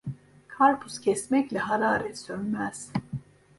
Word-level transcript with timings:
Karpuz 0.47 1.01
kesmekle 1.01 1.59
hararet 1.59 2.17
sönmez. 2.17 2.91